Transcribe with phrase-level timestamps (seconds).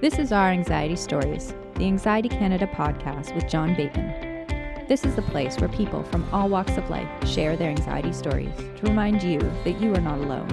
[0.00, 4.46] This is Our Anxiety Stories, the Anxiety Canada podcast with John Bateman.
[4.88, 8.56] This is the place where people from all walks of life share their anxiety stories
[8.56, 10.48] to remind you that you are not alone.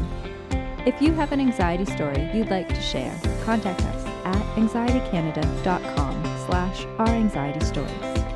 [0.86, 6.84] If you have an anxiety story you'd like to share, contact us at anxietycanada.com slash
[6.98, 8.27] our anxiety stories.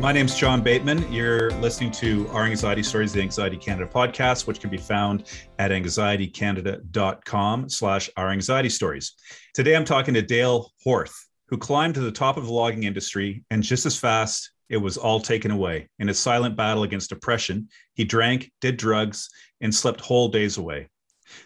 [0.00, 1.12] My name's John Bateman.
[1.12, 5.24] You're listening to Our Anxiety Stories, the Anxiety Canada podcast, which can be found
[5.58, 9.14] at anxietycanada.com slash our anxiety stories.
[9.54, 11.14] Today I'm talking to Dale Horth
[11.48, 14.98] who climbed to the top of the logging industry, and just as fast, it was
[14.98, 15.88] all taken away.
[15.98, 19.30] In his silent battle against depression, he drank, did drugs,
[19.60, 20.88] and slept whole days away.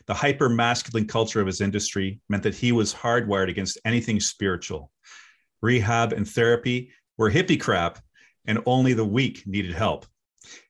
[0.07, 4.91] The hyper masculine culture of his industry meant that he was hardwired against anything spiritual.
[5.60, 8.01] Rehab and therapy were hippie crap,
[8.46, 10.06] and only the weak needed help.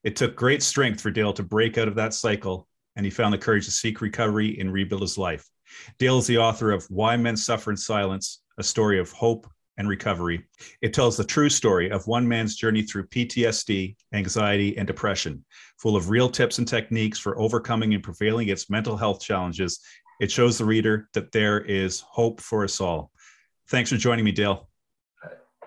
[0.05, 3.33] It took great strength for Dale to break out of that cycle, and he found
[3.33, 5.49] the courage to seek recovery and rebuild his life.
[5.99, 9.47] Dale is the author of Why Men Suffer in Silence a story of hope
[9.79, 10.45] and recovery.
[10.83, 15.45] It tells the true story of one man's journey through PTSD, anxiety, and depression,
[15.79, 19.81] full of real tips and techniques for overcoming and prevailing against mental health challenges.
[20.21, 23.11] It shows the reader that there is hope for us all.
[23.69, 24.69] Thanks for joining me, Dale.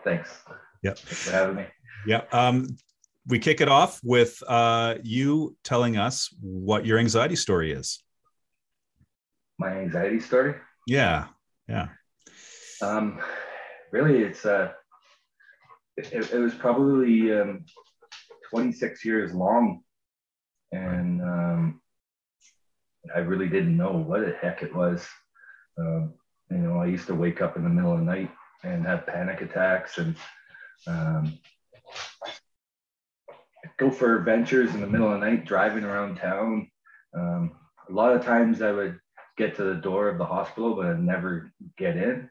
[0.04, 0.30] Thanks.
[0.84, 1.00] Yep.
[1.00, 1.66] Thanks for having me.
[2.06, 2.22] Yeah.
[2.32, 2.78] Um,
[3.28, 8.04] we kick it off with uh, you telling us what your anxiety story is.
[9.58, 10.56] My anxiety story?
[10.86, 11.28] Yeah.
[11.68, 11.88] Yeah.
[12.82, 13.20] Um,
[13.92, 14.72] really, it's uh,
[15.98, 17.66] it, it was probably um,
[18.50, 19.82] 26 years long,
[20.72, 21.82] and um,
[23.16, 25.08] I really didn't know what the heck it was.
[25.78, 26.14] Um,
[26.52, 28.32] you know, I used to wake up in the middle of the night
[28.64, 30.16] and have panic attacks, and
[30.86, 31.40] um,
[33.78, 36.70] go for adventures in the middle of the night, driving around town.
[37.16, 37.52] Um,
[37.90, 39.00] a lot of times, I would
[39.38, 42.30] get to the door of the hospital, but I'd never get in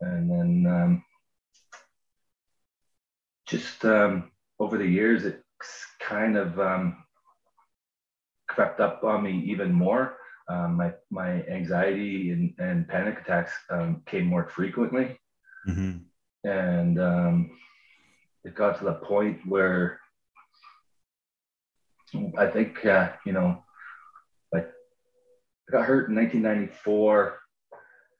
[0.00, 1.04] and then um,
[3.46, 5.42] just um, over the years, it
[6.00, 7.04] kind of um,
[8.48, 10.16] crept up on me even more.
[10.48, 15.18] Um, my my anxiety and, and panic attacks um, came more frequently,
[15.68, 15.98] mm-hmm.
[16.48, 17.50] and um,
[18.46, 20.00] it got to the point where
[22.38, 23.64] I think uh, you know,
[24.52, 24.68] like
[25.68, 27.38] I got hurt in 1994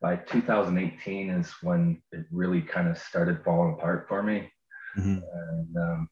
[0.03, 4.50] by 2018 is when it really kind of started falling apart for me.
[4.98, 5.19] Mm-hmm.
[5.32, 6.09] And, um,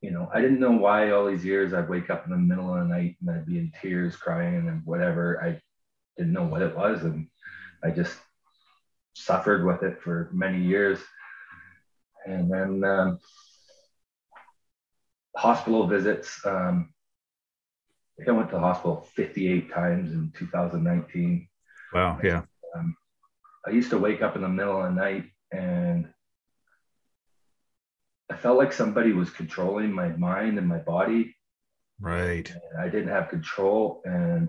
[0.00, 2.74] you know, I didn't know why all these years I'd wake up in the middle
[2.74, 5.42] of the night and I'd be in tears crying and whatever.
[5.42, 5.60] I
[6.16, 7.04] didn't know what it was.
[7.04, 7.28] And
[7.82, 8.16] I just
[9.14, 11.00] suffered with it for many years.
[12.28, 13.18] And then um,
[15.36, 16.40] hospital visits.
[16.44, 16.92] Um,
[18.18, 21.48] I think I went to the hospital 58 times in 2019.
[21.94, 22.18] Wow.
[22.22, 22.42] Yeah.
[22.76, 22.96] Um,
[23.66, 26.08] I used to wake up in the middle of the night and
[28.30, 31.34] I felt like somebody was controlling my mind and my body.
[32.00, 32.50] Right.
[32.50, 34.48] And I didn't have control and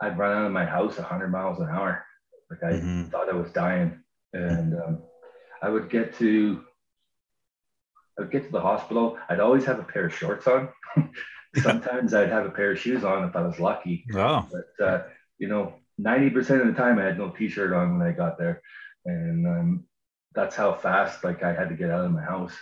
[0.00, 2.04] I'd run out of my house 100 miles an hour.
[2.50, 3.04] Like I mm-hmm.
[3.04, 4.00] thought I was dying.
[4.32, 5.02] And um,
[5.62, 6.62] I would get to,
[8.18, 9.18] I would get to the hospital.
[9.28, 10.68] I'd always have a pair of shorts on.
[11.62, 14.04] Sometimes I'd have a pair of shoes on if I was lucky.
[14.14, 14.46] Oh.
[14.50, 15.02] But, uh,
[15.38, 18.62] you know, 90% of the time I had no t-shirt on when I got there.
[19.04, 19.84] And um,
[20.34, 22.54] that's how fast like I had to get out of my house.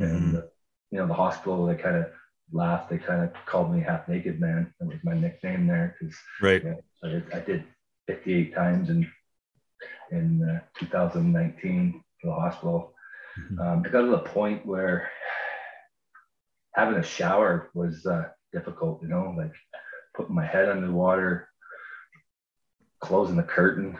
[0.00, 0.16] Mm-hmm.
[0.16, 0.42] And, uh,
[0.90, 2.06] you know, the hospital, they kind of
[2.52, 2.90] laughed.
[2.90, 4.72] They kind of called me half naked man.
[4.80, 5.96] That was my nickname there.
[6.00, 6.62] Cause right.
[6.62, 7.64] You know, I, I, did
[8.06, 9.10] 58 times in,
[10.10, 12.94] in uh, 2019 to the hospital.
[13.38, 13.60] Mm-hmm.
[13.60, 15.10] Um, it got to the point where
[16.74, 19.52] having a shower was uh, difficult, you know, like
[20.14, 21.48] putting my head under the water,
[23.00, 23.98] closing the curtain.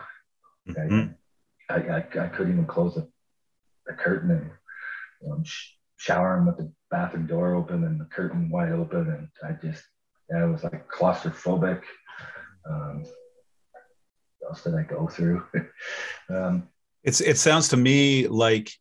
[0.69, 1.13] Mm-hmm.
[1.69, 3.09] I, I, I, couldn't even close the,
[3.87, 4.51] the curtain and
[5.23, 9.09] you know, sh- showering with the bathroom door open and the curtain wide open.
[9.11, 9.83] And I just,
[10.31, 11.83] yeah, it was like claustrophobic.
[12.69, 13.05] Um,
[14.41, 15.45] what else did I go through?
[16.31, 16.69] um,
[17.05, 18.73] it's, it sounds to me like,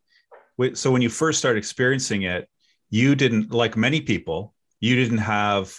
[0.74, 2.48] so when you first started experiencing it,
[2.90, 5.74] you didn't, like many people, you didn't have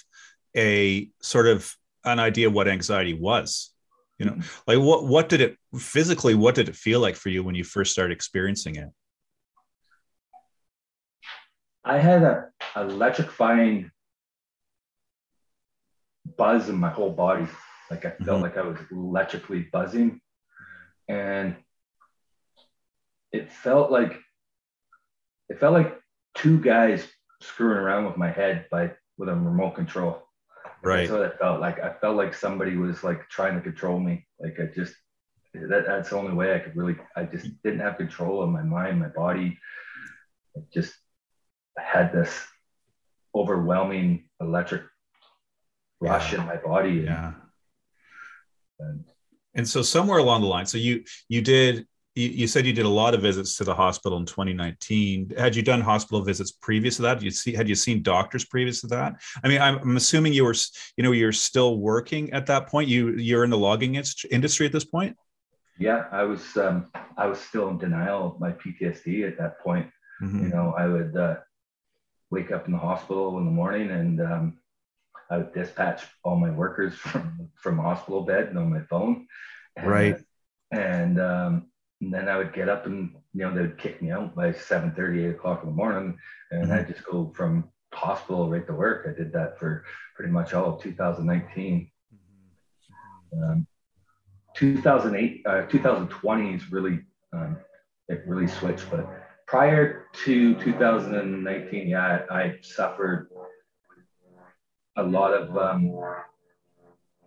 [0.55, 3.71] a sort of an idea what anxiety was
[4.17, 4.37] you know?
[4.65, 7.63] Like what what did it physically what did it feel like for you when you
[7.63, 8.89] first started experiencing it?
[11.83, 13.91] I had a electrifying
[16.37, 17.47] buzz in my whole body.
[17.89, 18.41] Like i felt mm-hmm.
[18.41, 20.19] like i was electrically buzzing.
[21.07, 21.55] And
[23.31, 24.19] it felt like
[25.49, 25.99] it felt like
[26.35, 27.07] two guys
[27.41, 30.23] screwing around with my head by with a remote control
[30.83, 31.07] Right.
[31.07, 31.79] That's what I felt like.
[31.79, 34.27] I felt like somebody was like trying to control me.
[34.39, 34.93] Like I just
[35.53, 36.95] that, that's the only way I could really.
[37.15, 39.57] I just didn't have control of my mind, my body.
[40.55, 40.93] I just
[41.79, 42.31] had this
[43.33, 44.83] overwhelming electric
[45.99, 46.41] rush Yeah.
[46.41, 46.91] in my body.
[47.05, 47.33] Yeah.
[48.79, 49.03] And,
[49.55, 52.85] And so somewhere along the line, so you you did you, you said you did
[52.85, 55.33] a lot of visits to the hospital in 2019.
[55.37, 57.21] Had you done hospital visits previous to that?
[57.21, 59.21] You see had you seen doctors previous to that?
[59.43, 60.55] I mean, I'm, I'm assuming you were
[60.97, 62.89] you know you're still working at that point.
[62.89, 65.15] You you're in the logging industry at this point.
[65.77, 66.87] yeah, I was um,
[67.17, 69.87] I was still in denial of my PTSD at that point.
[70.21, 70.43] Mhm.
[70.43, 71.35] You know, I would uh,
[72.31, 74.57] wake up in the hospital in the morning and um,
[75.29, 79.27] I would dispatch all my workers from from hospital bed and on my phone.
[79.75, 80.17] And, Right.
[80.71, 81.67] And, um,
[82.01, 84.51] and then I would get up and you know they would kick me out by
[84.51, 86.17] 7 8 o'clock in the morning,
[86.51, 86.71] and Mhm.
[86.71, 89.07] I'd just go from hospital right to work.
[89.07, 89.83] I did that for
[90.15, 91.91] pretty much all of 2019.
[93.33, 93.67] Um,
[94.55, 97.57] 2008, uh, 2020 is really um,
[98.07, 99.05] it really switched, but
[99.47, 103.29] prior to 2019, yeah, I, I suffered
[104.95, 105.93] a lot of um,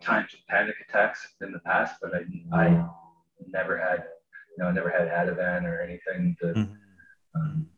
[0.01, 2.89] times of panic attacks in the past, but I, I
[3.47, 4.05] never had,
[4.61, 6.37] know, I never had Ativan or anything.
[6.41, 6.77] To, Mhm.
[7.35, 7.71] um,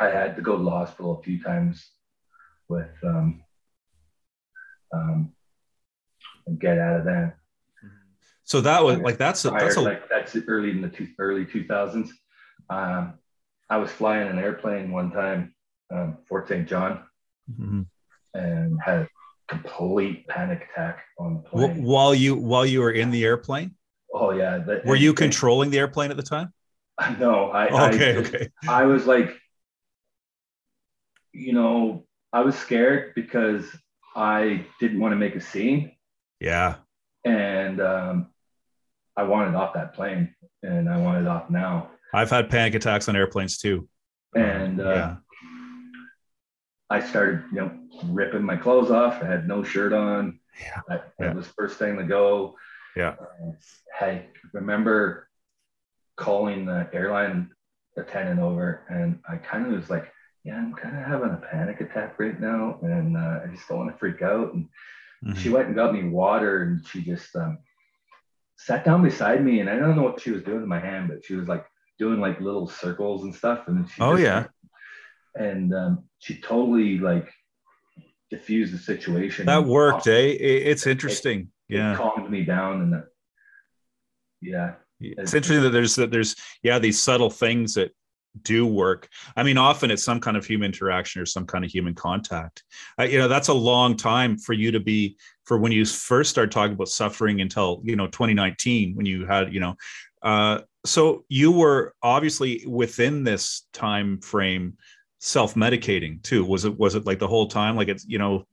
[0.00, 1.90] I had to go to the hospital a few times
[2.68, 3.42] with um,
[4.92, 5.34] um,
[6.46, 7.34] and get Ativan.
[8.44, 11.46] So that was like that's a, that's a like that's early in the two, early
[11.46, 12.10] 2000s.
[12.68, 13.18] Um,
[13.70, 15.54] I was flying an airplane one time,
[15.90, 16.68] um, Fort St.
[16.68, 17.04] John,
[17.50, 17.86] Mhm.
[18.34, 19.08] and had a
[19.48, 21.82] complete panic attack on the plane.
[21.82, 23.76] while you while you were in the airplane.
[24.12, 26.52] Oh yeah, the- Were you controlling the airplane at the time?
[27.18, 27.88] No, I.
[27.88, 28.48] Okay, I, okay.
[28.68, 29.36] I was like,
[31.32, 33.64] you know, I was scared because
[34.14, 35.92] I didn't want to make a scene,
[36.40, 36.76] Yeah.
[37.24, 38.28] and um,
[39.16, 41.90] I wanted off that plane, and I wanted off now.
[42.14, 43.88] I've had panic attacks on airplanes too.
[44.36, 45.16] And uh, yeah.
[46.90, 47.72] I started, you know,
[48.04, 49.22] ripping my clothes off.
[49.22, 50.38] I had no shirt on.
[50.60, 50.80] Yeah.
[50.88, 51.32] That, that Yeah.
[51.32, 52.54] was first thing to go.
[52.96, 53.14] Yeah.
[53.20, 53.52] Uh,
[54.00, 55.28] I remember
[56.16, 57.50] calling the airline
[57.96, 60.10] attendant over, and I kind of was like,
[60.44, 63.78] "Yeah, I'm kind of having a panic attack right now, and uh, I just don't
[63.78, 64.68] want to freak out." And
[65.24, 65.36] Mhm.
[65.36, 67.58] she went and got me water, and she just um,
[68.56, 71.08] sat down beside me, and I don't know what she was doing in my hand,
[71.08, 71.64] but she was like
[71.98, 74.46] doing like little circles and stuff, and she Oh, just, yeah.
[75.36, 77.30] and um, she totally like
[78.30, 79.46] diffused the situation.
[79.46, 80.36] That worked, calmed- eh?
[80.40, 81.50] It's interesting.
[81.72, 81.96] It Yeah.
[81.96, 83.04] calmed me down, and that,
[84.40, 87.90] yeah, It's interesting that there's that there's yeah these subtle things that
[88.42, 89.08] do work.
[89.36, 92.62] I mean, often it's some kind of human interaction or some kind of human contact.
[92.98, 96.30] Uh, you know, that's a long time for you to be for when you first
[96.30, 99.74] start talking about suffering until you know 2019 when you had you know.
[100.22, 104.76] Uh, so you were obviously within this time frame
[105.20, 106.44] self-medicating too.
[106.44, 107.76] Was it was it like the whole time?
[107.76, 108.46] Like it's you know,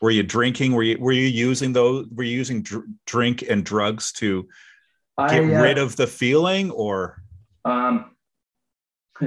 [0.00, 0.72] were you drinking?
[0.72, 2.06] Were you were you using those?
[2.14, 4.42] Were you using dr- drink and drugs to
[5.18, 7.22] get I, uh, rid of the feeling or
[7.64, 8.10] Um,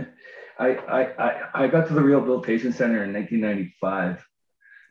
[0.60, 4.26] I, I, I, I got to the Rehabilitation Center in 1995,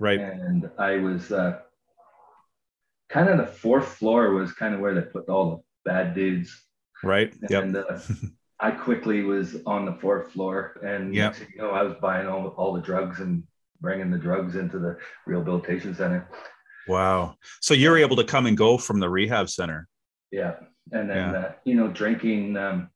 [0.01, 1.61] right and I was uh,
[3.09, 5.51] kind of the fourth floor was kind of where they put all
[5.85, 6.51] the bad dudes.
[7.05, 7.99] right yep And uh,
[8.61, 11.37] I quickly was on the fourth floor, and Yep.
[11.55, 13.45] you know, I was buying all, all the drugs and
[13.81, 16.29] bringing the drugs into the Rehabilitation Center.
[16.89, 19.87] wow so you're able to come and go from the rehab center
[20.31, 20.55] Yeah,
[20.93, 21.39] and then Yeah.
[21.39, 22.57] uh, you know, drinking.
[22.57, 22.91] Um,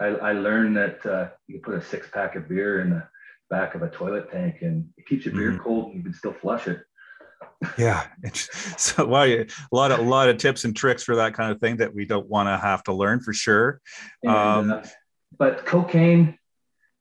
[0.00, 3.02] I, I learned that uh, you can put a six pack of beer in the
[3.48, 5.60] back of a toilet tank, and it keeps your beer Mhm.
[5.60, 6.80] cold, and you can still flush it.
[7.78, 8.06] yeah
[8.76, 11.58] so wow a lot of a lot of tips and tricks for that kind of
[11.60, 13.80] thing that we don't want to have to learn for sure
[14.22, 14.82] And, Um, uh,
[15.38, 16.38] but cocaine,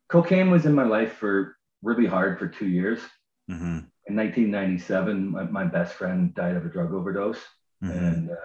[0.10, 3.00] cocaine was in my life for really hard for two years.
[3.48, 7.44] Mhm, In 1997, my, my best friend died of a drug overdose,
[7.82, 7.92] mhm.
[7.94, 8.36] and uh,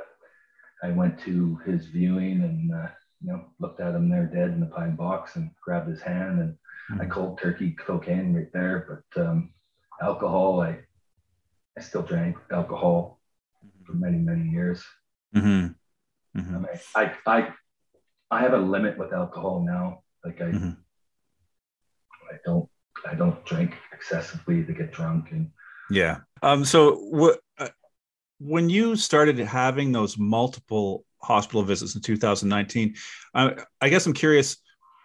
[0.83, 2.89] I went to his viewing and uh,
[3.23, 6.41] you know looked at him there dead in the pine box and grabbed his hand
[6.41, 6.57] and
[7.01, 7.11] I Mhm.
[7.11, 9.03] cold turkey cocaine right there.
[9.15, 9.53] But um,
[10.03, 10.81] alcohol, I
[11.77, 13.21] I still drank alcohol
[13.87, 14.85] for many many years.
[15.35, 15.75] Mhm,
[16.37, 16.55] I mhm.
[16.59, 17.55] mean, I I
[18.31, 20.03] I have a limit with alcohol now.
[20.25, 20.49] Like I.
[22.33, 22.70] I don't
[23.07, 25.51] I don't drink excessively to get drunk and
[25.91, 27.69] yeah um so what uh,
[28.39, 32.95] when you started having those multiple hospital visits in 2019
[33.35, 34.57] uh, i guess i'm curious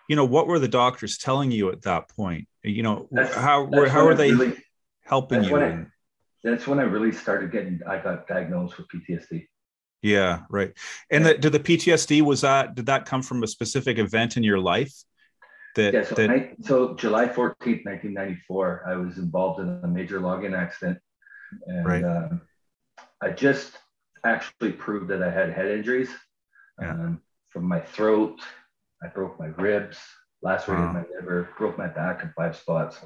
[0.07, 3.63] you know what were the doctors telling you at that point you know That's- how
[3.63, 4.57] were that's how when are they really-
[5.03, 5.87] helping that's you when it-
[6.43, 7.79] that's when I really started getting.
[7.87, 9.47] I got diagnosed with PTSD.
[10.03, 10.71] Yeah, right.
[11.09, 14.43] And the, did the PTSD was that did that come from a specific event in
[14.43, 14.93] your life?
[15.75, 16.29] That, yeah, so, that...
[16.29, 20.99] I, so July 14th, 1994, I was involved in a major logging accident.
[21.67, 22.03] And right.
[22.03, 22.41] um,
[23.21, 23.77] I just
[24.23, 26.09] actually proved that I had head injuries
[26.81, 26.91] yeah.
[26.91, 28.39] um, from my throat.
[29.03, 29.97] I broke my ribs,
[30.41, 30.93] lacerated wow.
[30.93, 32.97] my liver, broke my back in five spots,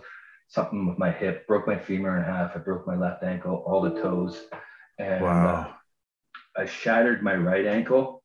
[0.48, 2.56] something with my hip, broke my femur in half.
[2.56, 4.46] I broke my left ankle, all the toes.
[5.00, 5.74] And wow.
[6.58, 8.24] uh, I shattered my right ankle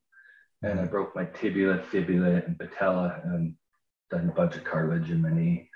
[0.63, 3.55] and I broke my tibia, fibula, and patella and
[4.13, 5.69] a bunch of cartilage in my knee.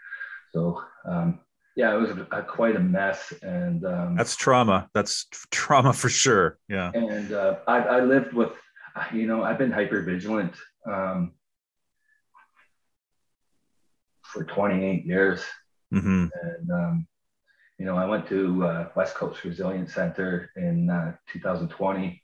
[0.53, 1.41] So, um,
[1.77, 3.33] yeah, it was a, quite a mess.
[3.43, 4.89] And um, that's trauma.
[4.95, 6.59] That's trauma for sure.
[6.69, 6.91] Yeah.
[6.93, 8.53] And uh, I, I lived with,
[9.13, 10.55] you know, I've been hyper vigilant
[10.87, 11.33] um,
[14.23, 15.43] for 28 years.
[15.95, 16.27] Mm-hmm.
[16.43, 17.07] And, um,
[17.79, 22.21] you know, I went to uh, West Coast Resilience Center in uh, 2020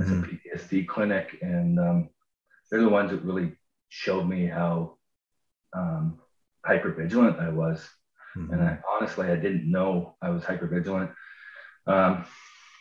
[0.00, 0.24] as mm-hmm.
[0.24, 1.36] a PTSD clinic.
[1.42, 2.08] And um,
[2.70, 3.52] they're the ones that really
[3.88, 4.98] showed me how
[5.76, 6.18] um,
[6.64, 7.86] hyper vigilant I was.
[8.36, 8.52] Mm-hmm.
[8.52, 11.10] And I honestly, I didn't know I was hyper vigilant.
[11.86, 12.24] Um,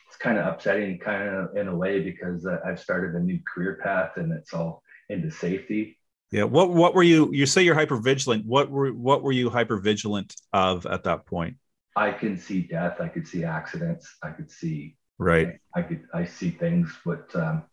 [0.08, 3.40] it's kind of upsetting, kind of in a way, because uh, I've started a new
[3.54, 5.98] career path and it's all into safety.
[6.32, 6.44] Yeah.
[6.44, 7.32] What What were you?
[7.32, 8.46] You say you're hyper vigilant.
[8.46, 11.58] What were What were you hyper vigilant of at that point?
[11.96, 13.00] I can see death.
[13.00, 14.18] I could see accidents.
[14.22, 14.98] I could see.
[15.18, 15.60] Right.
[15.76, 16.04] I could.
[16.14, 17.64] I see things what um,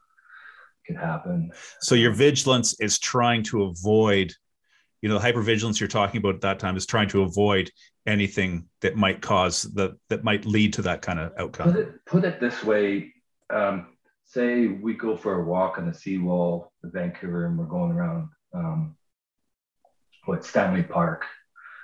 [0.87, 1.51] can happen.
[1.81, 4.33] So your vigilance is trying to avoid
[5.03, 7.71] you know the hypervigilance you're talking about at that time is trying to avoid
[8.07, 12.05] anything that might cause that that might lead to that kind of outcome put it,
[12.07, 13.13] put it this way
[13.51, 13.89] um,
[14.25, 18.29] say we go for a walk on the seawall of vancouver and we're going around
[18.55, 18.97] um,
[20.25, 21.27] what stanley park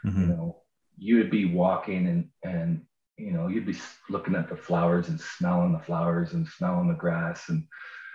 [0.07, 0.23] mm-hmm.
[0.23, 0.63] you know
[0.97, 2.83] you would be walking and and
[3.17, 3.77] you know you'd be
[4.09, 7.65] looking at the flowers and smelling the flowers and smelling the grass and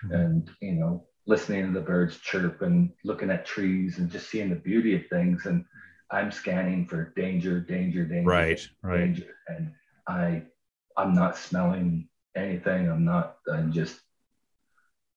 [0.06, 0.16] mm-hmm.
[0.16, 4.50] and you know listening to the birds chirp and looking at trees and just seeing
[4.50, 5.46] the beauty of things.
[5.46, 5.66] And
[6.12, 8.30] I'm scanning for danger, danger, danger.
[8.30, 8.98] Right, right.
[9.00, 9.36] Danger.
[9.48, 9.72] And
[10.08, 10.44] I,
[10.98, 12.90] I'm not smelling anything.
[12.90, 13.38] I'm not.
[13.52, 14.00] I'm just.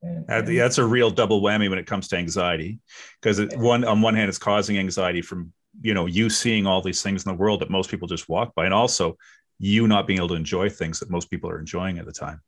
[0.02, 2.78] And, and that's a real double whammy when it comes to anxiety,
[3.20, 7.02] because one on one hand, it's causing anxiety from you know you seeing all these
[7.02, 9.16] things in the world that most people just walk by, and also
[9.58, 12.40] you not being able to enjoy things that most people are enjoying at the time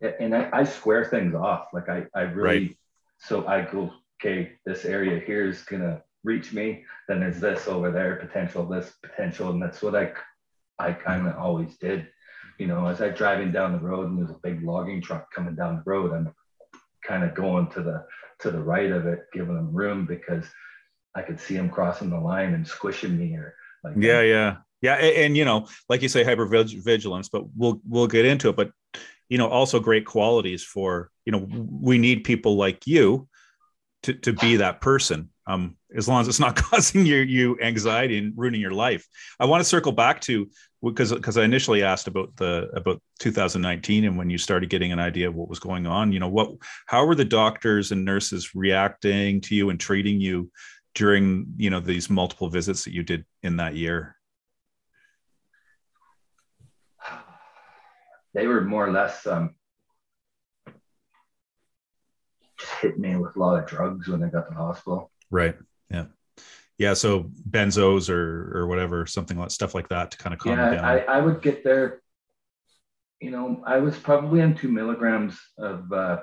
[0.00, 1.68] and I, I square things off.
[1.72, 2.76] Like I, I really, right.
[3.18, 6.84] so I go, okay, this area here is gonna reach me.
[7.08, 10.12] Then there's this over there, potential, this potential, and that's what I,
[10.78, 12.08] I kind of always did.
[12.58, 15.54] You know, as I driving down the road and there's a big logging truck coming
[15.54, 16.32] down the road, I'm
[17.04, 18.06] kind of going to the
[18.40, 20.44] to the right of it, giving them room because
[21.14, 24.56] I could see them crossing the line and squishing me or like yeah, yeah.
[24.82, 28.50] Yeah, and, and, you know, like you say, hyper vigilance, but we'll we'll get into
[28.50, 28.56] it.
[28.56, 28.72] But
[29.28, 33.28] you know also great qualities for you know we need people like you
[34.02, 35.30] to to be that person.
[35.46, 39.06] Um as long as it's not causing you you anxiety and ruining your life.
[39.40, 40.48] I want to circle back to
[40.82, 44.98] because because i initially asked about the about 2019 and when you started getting an
[44.98, 46.50] idea of what was going on you know what
[46.86, 50.50] how were the doctors and nurses reacting to you and treating you
[50.94, 54.15] during you know these multiple visits that you did in that year
[58.36, 59.54] they were more or less um,
[62.58, 65.10] just hit me with a lot of drugs when I got to the hospital.
[65.30, 65.56] Right.
[65.90, 66.04] Yeah.
[66.76, 66.92] Yeah.
[66.92, 70.70] So benzos or or whatever, something like stuff like that to kind of calm yeah,
[70.74, 70.84] down.
[70.84, 72.02] I, I would get there.
[73.20, 76.20] You know, I was probably on two milligrams of uh,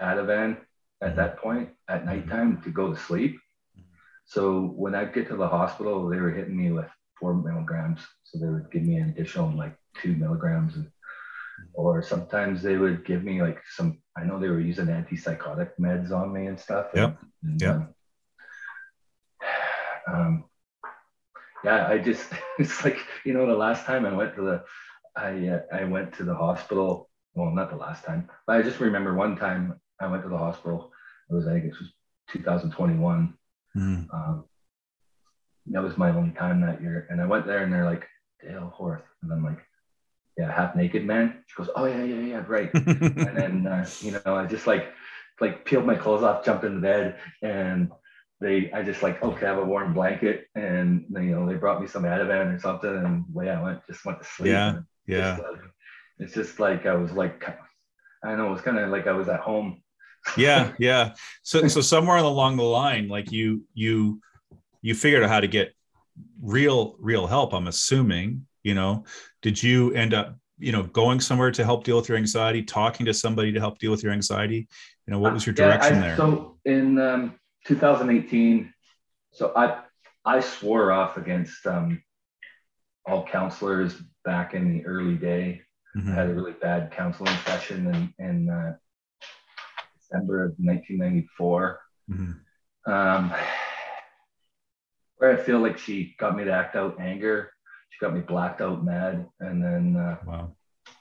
[0.00, 0.58] Ativan
[1.02, 1.16] at mm-hmm.
[1.16, 2.06] that point at mm-hmm.
[2.06, 2.62] nighttime mm-hmm.
[2.62, 3.40] to go to sleep.
[4.26, 6.86] So when I get to the hospital, they were hitting me with
[7.18, 8.00] four milligrams.
[8.22, 10.74] So they would give me an additional like two milligrams.
[11.74, 16.10] Or sometimes they would give me like some i know they were using antipsychotic meds
[16.10, 16.86] on me and stuff.
[16.94, 17.94] Yeah yeah um,
[20.12, 20.44] um,
[21.64, 24.64] yeah i just it's like you know the last time i went to the
[25.16, 28.80] i uh, i went to the hospital well not the last time but i just
[28.80, 30.92] remember one time i went to the hospital.
[31.30, 31.92] It was i think it was
[32.30, 33.34] 2021
[33.76, 34.14] mm.
[34.14, 34.44] um,
[35.66, 37.06] that was my only time that year.
[37.10, 38.06] And i went there and they're like
[38.40, 39.02] dale horth.
[39.22, 39.58] And i'm like
[40.38, 41.42] yeah, half naked man.
[41.48, 42.70] She goes, oh yeah, yeah, yeah, right.
[42.72, 44.92] and then uh, you know, I just like
[45.40, 47.90] like peeled my clothes off, jumped into bed, and
[48.40, 51.80] they I just like okay, I have a warm blanket, and you know they brought
[51.80, 54.52] me some Ativan or something, and way I went just went to sleep.
[54.52, 55.36] Yeah, yeah.
[55.36, 55.58] Just,
[56.20, 57.44] it's just like I was like
[58.24, 59.82] I don't know, it was kind of like I was at home.
[60.36, 61.14] yeah, yeah.
[61.42, 64.20] So so somewhere along the line, like you you
[64.82, 65.74] you figured out how to get
[66.40, 67.52] real real help.
[67.52, 69.04] I'm assuming you know
[69.42, 73.06] did you end up you know going somewhere to help deal with your anxiety talking
[73.06, 74.68] to somebody to help deal with your anxiety?
[75.06, 76.16] You know what was your direction yeah, I, there?
[76.16, 78.72] so in um, 2018
[79.32, 79.80] so i
[80.24, 82.02] i swore off against um,
[83.06, 85.62] all counselors back in the early day.
[85.96, 86.10] Mm-hmm.
[86.10, 88.76] i had a really bad counseling session in, in uh,
[89.98, 91.80] december of 1994
[92.10, 92.92] mm-hmm.
[92.92, 93.32] um,
[95.16, 97.52] where i feel like she got me to act out anger
[97.90, 100.52] she got me blacked out mad and then uh, wow.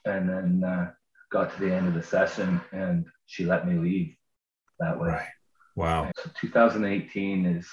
[0.06, 0.92] and then uh,
[1.32, 4.16] got to the end of the session and she let me leave
[4.80, 5.28] that way right.
[5.76, 7.68] wow so 2018 is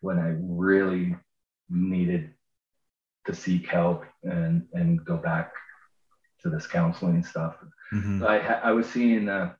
[0.00, 1.14] when i really
[1.68, 2.30] needed
[3.26, 5.52] to seek help and and go back
[6.40, 7.56] to this counseling stuff
[7.92, 8.24] mm-hmm.
[8.24, 9.52] i i was seeing uh,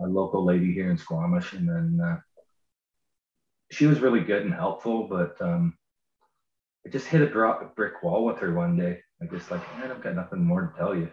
[0.00, 2.18] a local lady here in squamish and then uh,
[3.70, 5.76] she was really good and helpful but um,
[6.88, 9.02] I just hit a drop brick wall with her one day.
[9.20, 11.10] I just like, man, I've got nothing more to tell you.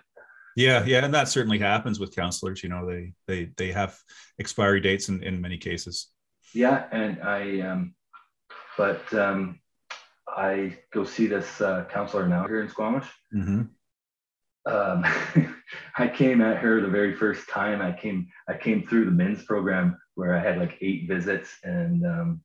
[0.55, 2.63] Yeah, yeah, and that certainly happens with counselors.
[2.63, 3.99] You know, they they they have
[4.39, 6.07] expiry dates in in many cases.
[6.53, 7.93] Yeah, and I um,
[8.77, 9.59] but um,
[10.29, 13.07] I go see this uh, counselor now here in Squamish.
[13.35, 13.63] Mm-hmm.
[14.65, 15.53] Um,
[15.97, 17.81] I came at her the very first time.
[17.81, 22.05] I came I came through the men's program where I had like eight visits, and
[22.05, 22.41] um,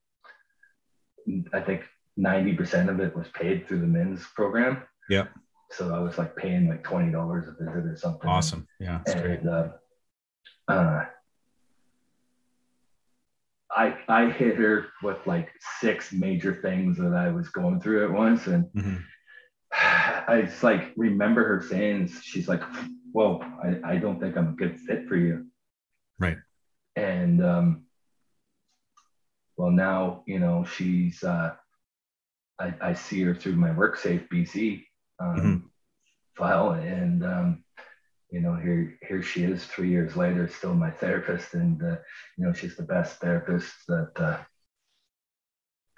[1.53, 1.85] I think
[2.19, 4.83] 90% of it was paid through the men's program.
[5.09, 5.27] Yeah.
[5.71, 8.29] So I was like paying like $20 a visit or something.
[8.29, 8.67] Awesome.
[8.79, 8.99] Yeah.
[9.07, 9.69] and, uh,
[10.67, 11.05] uh,
[13.75, 15.49] I, I hit her with like
[15.79, 18.47] six major things that I was going through at once.
[18.47, 18.95] And mm-hmm.
[19.71, 22.61] I just like remember her saying, she's like,
[23.13, 25.47] whoa, I, I don't think I'm a good fit for you.
[26.19, 26.37] Right.
[26.97, 27.85] And, um,
[29.55, 31.55] well, now, you know, she's, uh,
[32.59, 34.83] I, I see her through my WorkSafe BC
[35.19, 35.57] um, mm-hmm.
[36.35, 37.63] file, and um,
[38.29, 41.97] you know, here here she is, three years later, still my therapist, and uh,
[42.37, 44.37] you know, she's the best therapist that uh,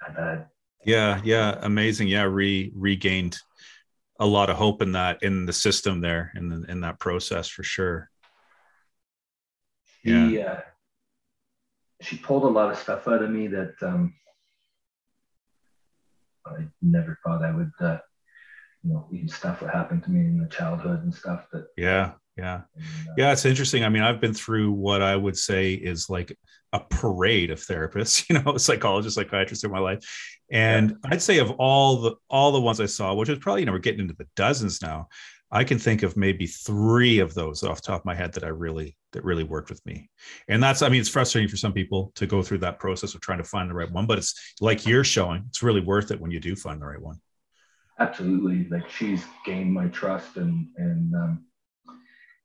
[0.06, 0.46] I've had.
[0.84, 2.08] Yeah, yeah, amazing.
[2.08, 3.38] Yeah, re regained
[4.20, 7.48] a lot of hope in that in the system there in the, in that process
[7.48, 8.10] for sure.
[10.04, 10.28] Yeah.
[10.28, 10.56] He, uh,
[12.00, 14.14] she pulled a lot of stuff out of me that um,
[16.46, 17.98] I never thought I would, uh,
[18.82, 21.66] you know, even stuff that happened to me in the childhood and stuff that.
[21.76, 23.32] Yeah, yeah, and, uh, yeah.
[23.32, 23.84] It's interesting.
[23.84, 26.36] I mean, I've been through what I would say is like
[26.72, 30.04] a parade of therapists, you know, psychologists, psychiatrists in my life,
[30.50, 31.10] and yeah.
[31.10, 33.72] I'd say of all the all the ones I saw, which is probably you know
[33.72, 35.08] we're getting into the dozens now.
[35.54, 38.42] I can think of maybe three of those off the top of my head that
[38.42, 40.10] I really that really worked with me.
[40.48, 43.20] And that's I mean it's frustrating for some people to go through that process of
[43.20, 46.20] trying to find the right one, but it's like you're showing, it's really worth it
[46.20, 47.20] when you do find the right one.
[48.00, 48.68] Absolutely.
[48.68, 51.44] Like she's gained my trust and and um,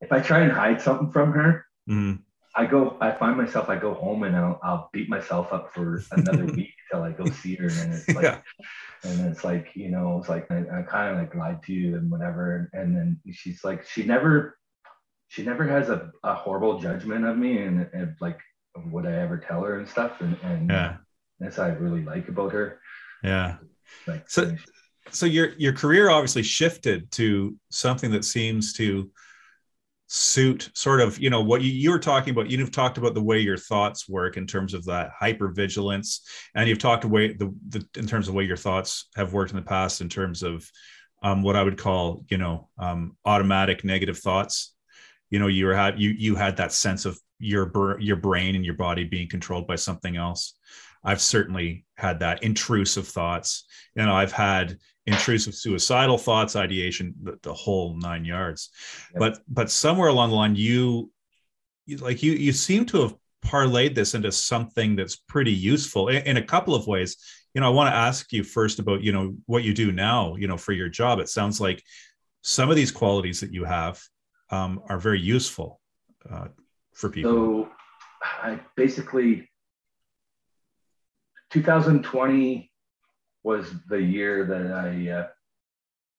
[0.00, 2.22] if I try and hide something from her, mm-hmm.
[2.54, 6.02] I go, I find myself, I go home and I'll, I'll beat myself up for
[6.12, 7.68] another week till I go see her.
[7.68, 8.40] And it's like, yeah.
[9.04, 11.96] and it's like, you know, it's like, I, I kind of like lied to you
[11.96, 12.68] and whatever.
[12.72, 14.58] And then she's like, she never,
[15.28, 18.40] she never has a, a horrible judgment of me and, and like
[18.90, 20.20] what I ever tell her and stuff.
[20.20, 20.96] And, and yeah.
[21.38, 22.80] that's what I really like about her.
[23.22, 23.56] Yeah.
[24.06, 24.54] Like, so,
[25.10, 29.10] so your, your career obviously shifted to something that seems to,
[30.12, 33.22] suit sort of you know what you, you were talking about you've talked about the
[33.22, 36.22] way your thoughts work in terms of that hypervigilance
[36.56, 39.52] and you've talked away the, the in terms of the way your thoughts have worked
[39.52, 40.68] in the past in terms of
[41.22, 44.74] um, what i would call you know um, automatic negative thoughts.
[45.30, 48.64] You know you were had you you had that sense of your your brain and
[48.64, 50.54] your body being controlled by something else
[51.04, 57.38] i've certainly had that intrusive thoughts you know i've had intrusive suicidal thoughts, ideation, the,
[57.42, 58.70] the whole nine yards.
[59.12, 59.18] Yep.
[59.18, 61.10] But but somewhere along the line, you,
[61.86, 66.22] you like you you seem to have parlayed this into something that's pretty useful in,
[66.26, 67.16] in a couple of ways.
[67.54, 70.36] You know, I want to ask you first about you know what you do now.
[70.36, 71.82] You know, for your job, it sounds like
[72.42, 74.00] some of these qualities that you have
[74.50, 75.80] um, are very useful
[76.30, 76.48] uh,
[76.94, 77.32] for people.
[77.32, 77.68] So,
[78.22, 79.49] I basically
[81.50, 82.70] 2020
[83.42, 85.28] was the year that I, uh,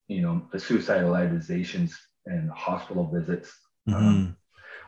[0.08, 1.94] you know, the suicidal ideations
[2.26, 3.52] and hospital visits
[3.88, 4.08] um, mm-hmm.
[4.08, 4.38] um,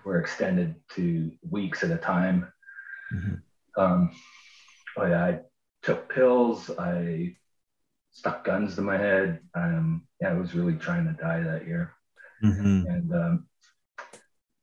[0.05, 2.51] were extended to weeks at a time.
[3.13, 3.81] Mm-hmm.
[3.81, 4.11] Um,
[4.97, 5.39] I, I,
[5.81, 6.71] took pills.
[6.79, 7.35] I
[8.11, 9.41] stuck guns to my head.
[9.53, 11.93] Um, yeah, I was really trying to die that year.
[12.41, 12.87] Mm-hmm.
[12.87, 13.47] And um,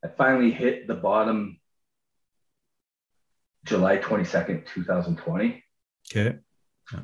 [0.03, 1.61] I finally hit the bottom
[3.65, 5.63] July 22nd, 2020.
[6.13, 6.39] Okay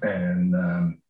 [0.02, 1.02] and um,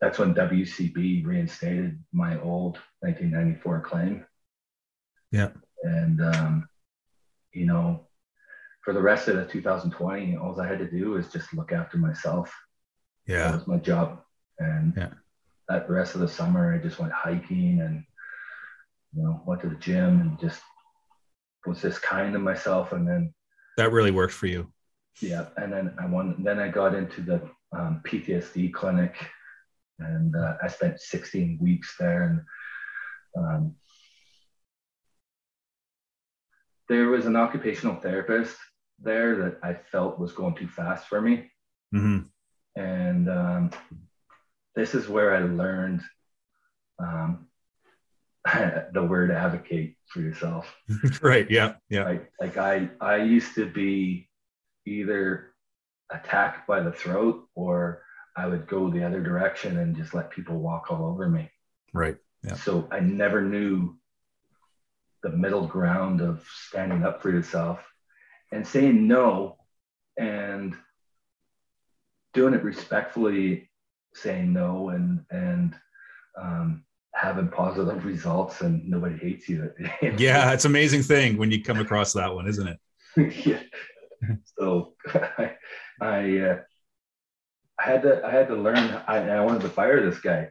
[0.00, 4.26] that's when WCB reinstated my old 1994 claim.
[5.30, 5.50] Yeah.
[5.82, 6.68] And, um,
[7.52, 8.06] you know,
[8.82, 11.96] for the rest of the 2020, all I had to do was just look after
[11.96, 12.52] myself.
[13.26, 13.50] Yeah.
[13.50, 14.20] That was my job.
[14.58, 15.10] And yeah.
[15.68, 18.04] that the rest of the summer, I just went hiking and,
[19.14, 20.60] you know, went to the gym and just
[21.66, 22.92] was just kind to myself.
[22.92, 23.32] And then
[23.78, 24.70] that really worked for you.
[25.20, 25.46] Yeah.
[25.56, 27.42] And then I won, then I got into the
[27.76, 29.14] um, PTSD clinic
[29.98, 32.44] and uh, I spent 16 weeks there.
[33.36, 33.74] And um,
[36.88, 38.56] there was an occupational therapist
[39.00, 41.50] there that I felt was going too fast for me.
[41.94, 42.80] Mm-hmm.
[42.80, 43.70] And um,
[44.74, 46.02] this is where I learned
[46.98, 47.46] um,
[48.92, 50.74] the word advocate for yourself.
[51.22, 51.48] right.
[51.50, 51.74] Yeah.
[51.88, 52.04] Yeah.
[52.04, 54.28] Like, like I, I used to be
[54.86, 55.54] either
[56.10, 58.02] attacked by the throat or
[58.36, 61.50] I would go the other direction and just let people walk all over me.
[61.92, 62.16] Right.
[62.42, 62.54] Yeah.
[62.54, 63.96] So I never knew
[65.22, 67.80] the middle ground of standing up for yourself
[68.52, 69.56] and saying no
[70.18, 70.74] and
[72.34, 73.70] doing it respectfully,
[74.12, 75.74] saying no and and
[76.40, 79.72] um, having positive results and nobody hates you.
[80.18, 82.78] yeah, it's an amazing thing when you come across that one, isn't it?
[83.46, 83.62] yeah.
[84.58, 85.52] So I
[86.00, 86.58] I, uh,
[87.78, 89.02] I had to I had to learn.
[89.06, 90.50] I, I wanted to fire this guy,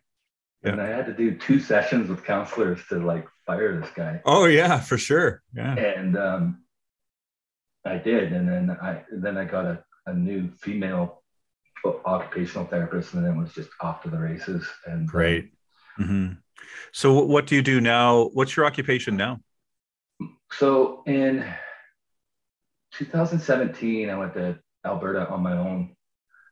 [0.63, 0.71] yeah.
[0.71, 4.21] and I had to do two sessions with counselors to like fire this guy.
[4.25, 5.41] Oh yeah, for sure.
[5.53, 5.75] Yeah.
[5.75, 6.63] And um,
[7.85, 11.23] I did, and then I then I got a, a new female
[12.05, 14.67] occupational therapist, and then was just off to the races.
[14.85, 15.51] And great.
[15.99, 16.33] Um, mm-hmm.
[16.91, 18.29] So what do you do now?
[18.33, 19.39] What's your occupation now?
[20.51, 21.45] So in
[22.97, 25.95] 2017, I went to Alberta on my own,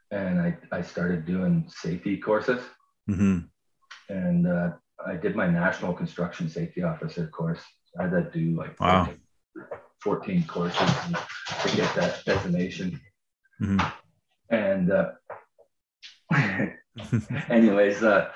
[0.09, 2.61] and I I started doing safety courses.
[3.09, 3.39] Mm-hmm.
[4.09, 4.71] And uh,
[5.05, 7.61] I did my national construction safety officer course.
[7.99, 9.09] I had to do like wow.
[10.01, 10.89] 14, 14 courses
[11.63, 12.99] to get that designation.
[13.61, 13.79] Mm-hmm.
[14.49, 15.11] And uh,
[17.49, 18.29] anyways, uh,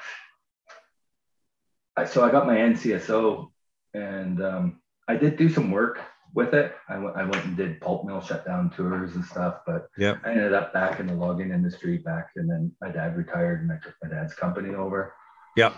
[1.98, 3.50] I, so I got my NCSO
[3.94, 6.00] and um, I did do some work
[6.34, 6.76] with it.
[6.90, 10.20] I went, I went and did pulp mill shutdown tours and stuff, but yep.
[10.26, 12.32] I ended up back in the logging industry back.
[12.36, 15.14] And then my dad retired and I took my dad's company over.
[15.56, 15.74] Yep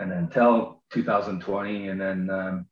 [0.00, 2.66] and then till 2020 and then um,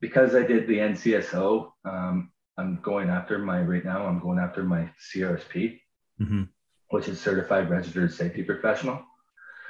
[0.00, 4.62] because i did the ncso um, i'm going after my right now i'm going after
[4.62, 5.80] my crsp
[6.20, 6.42] mm-hmm.
[6.90, 9.02] which is certified registered safety professional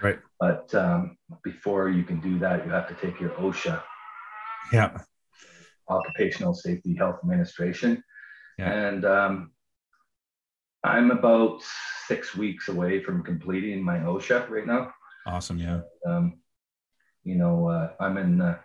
[0.03, 3.83] right but um, before you can do that you have to take your osha
[4.73, 4.97] yeah
[5.89, 8.03] occupational safety health administration
[8.59, 8.71] yeah.
[8.71, 9.51] and um,
[10.85, 11.61] i'm about
[12.07, 14.93] six weeks away from completing my osha right now
[15.27, 15.59] Awesome.
[15.59, 15.81] Yeah.
[16.07, 16.41] Um,
[17.25, 18.59] you know, uh, I'm in uh,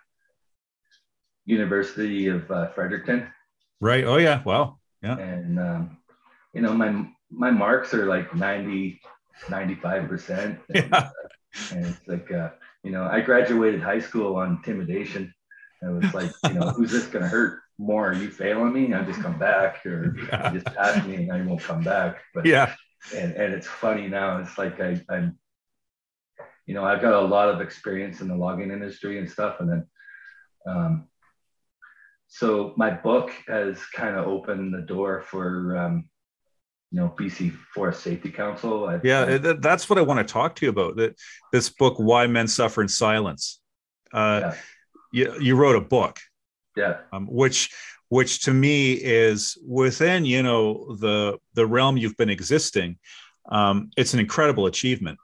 [1.45, 3.31] University of uh, Fredericton.
[3.79, 4.03] Right.
[4.03, 4.41] Oh yeah.
[4.43, 4.79] Wow.
[5.03, 5.17] Yeah.
[5.17, 5.97] And um,
[6.53, 8.99] you know, my my marks are like 90,
[9.49, 10.59] 95 percent.
[10.73, 11.09] Yeah.
[11.71, 12.49] and it's like, uh,
[12.83, 15.33] you know, I graduated high school on intimidation.
[15.81, 18.09] It was like, you know, who's this going to hurt more?
[18.09, 18.93] Are you failing me?
[18.93, 20.51] I just come back, or yeah.
[20.51, 22.21] just pass me and I won't come back.
[22.33, 22.73] But yeah.
[23.15, 24.39] And and it's funny now.
[24.39, 25.37] It's like I, I'm
[26.67, 29.61] you know, I've got a lot of experience in the logging industry and stuff.
[29.61, 29.87] And then,
[30.67, 31.07] um,
[32.27, 36.09] so my book has kind of opened the door for, um,
[36.91, 38.85] you know, BC Forest Safety Council.
[38.85, 40.97] I've, yeah, that's what I want to talk to you about.
[40.97, 41.15] That
[41.51, 43.59] this book, "Why Men Suffer in Silence."
[44.13, 44.55] Uh, yeah.
[45.11, 46.19] You, you wrote a book,
[46.75, 47.73] yeah, um, which
[48.09, 52.97] which to me is within you know the the realm you've been existing.
[53.49, 55.19] Um, it's an incredible achievement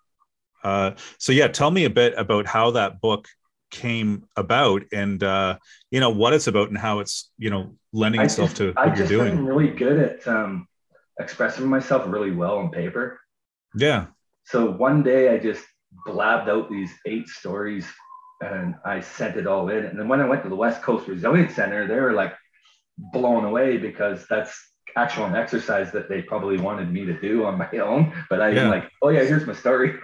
[0.63, 3.27] uh, so yeah, tell me a bit about how that book
[3.69, 5.57] came about and uh,
[5.89, 8.73] you know what it's about and how it's you know lending I itself just, to
[8.77, 9.33] I what you're doing.
[9.33, 10.67] I'm really good at um,
[11.19, 13.19] expressing myself really well on paper.
[13.75, 14.07] Yeah.
[14.45, 15.63] So one day I just
[16.05, 17.85] blabbed out these eight stories
[18.41, 19.85] and I sent it all in.
[19.85, 22.33] And then when I went to the West Coast Resilience Center, they were like
[22.97, 24.53] blown away because that's
[24.95, 28.13] actual an exercise that they probably wanted me to do on my own.
[28.29, 28.69] But I yeah.
[28.69, 29.95] like, oh yeah, here's my story.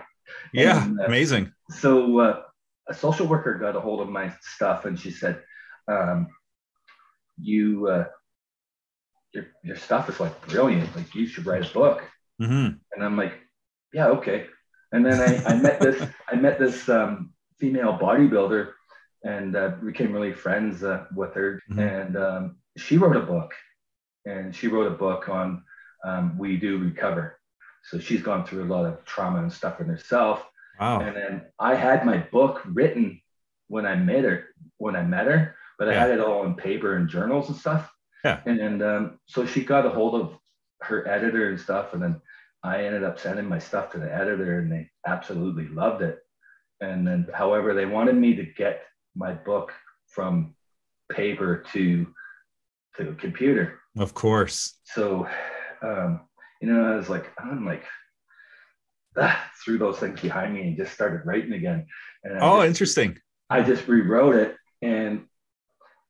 [0.53, 1.51] Yeah, and, uh, amazing.
[1.71, 2.41] So uh,
[2.87, 5.41] a social worker got a hold of my stuff and she said,
[5.87, 6.27] um,
[7.39, 8.05] "You, uh,
[9.33, 10.95] your your stuff is like brilliant.
[10.95, 12.03] Like you should write a book."
[12.39, 12.77] Mm-hmm.
[12.93, 13.33] And I'm like,
[13.91, 14.45] "Yeah, okay."
[14.91, 18.71] And then I, I met this I met this um, female bodybuilder
[19.23, 21.61] and uh, became really friends uh, with her.
[21.69, 21.79] Mm-hmm.
[21.79, 23.53] And um, she wrote a book,
[24.25, 25.63] and she wrote a book on
[26.05, 27.39] um, we do recover.
[27.83, 30.45] so she's gone through a lot of trauma and stuff in herself.
[30.79, 31.01] Wow.
[31.01, 33.21] And then I had my book written
[33.67, 36.95] when I met her, when I met her, but I had it all in paper
[36.95, 37.91] and journals and stuff.
[38.23, 38.39] Yeah.
[38.45, 40.37] And, and um, so she got a hold of
[40.81, 41.93] her editor and stuff.
[41.93, 42.21] And then
[42.63, 46.19] I ended up sending my stuff to the editor and they absolutely loved it.
[46.81, 48.83] And then, however, they wanted me to get
[49.15, 49.71] my book
[50.07, 50.55] from
[51.11, 52.07] paper to
[52.97, 53.79] to a computer.
[53.97, 54.77] Of course.
[54.83, 55.27] So,
[55.81, 56.21] um,
[56.61, 57.83] you know, I was like, I'm like,
[59.17, 61.85] ah, threw those things behind me and just started writing again.
[62.23, 63.17] And I Oh, just, interesting.
[63.49, 65.25] I just rewrote it, and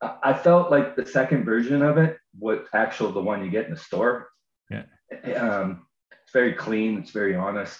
[0.01, 3.65] I I felt like the second version of it, what actual the one you get
[3.65, 4.29] in the store.
[4.69, 4.83] Yeah.
[5.35, 6.99] Um, it's very clean.
[6.99, 7.79] It's very honest.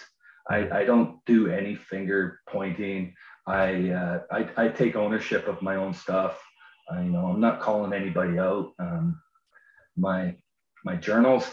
[0.50, 3.14] I, I don't do any finger pointing.
[3.48, 6.42] I, uh, I I take ownership of my own stuff.
[6.92, 8.74] I, you know, I'm not calling anybody out.
[8.80, 9.22] Um,
[9.98, 10.36] my
[10.84, 11.46] my journals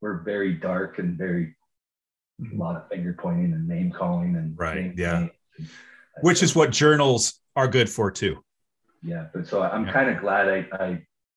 [0.00, 1.54] were very dark and very
[2.52, 5.28] a lot of finger pointing and name calling and Right, yeah.
[6.22, 8.42] Which is what journals are good for too.
[9.04, 9.92] yeah but so i'm Yeah.
[9.92, 10.88] kind of glad I, I